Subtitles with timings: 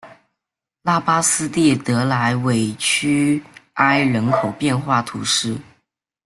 [0.81, 3.39] 拉巴斯蒂德莱韦屈
[3.73, 5.55] 埃人口变化图示